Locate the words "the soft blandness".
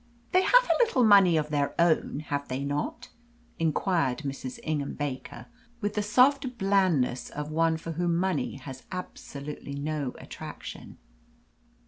5.93-7.29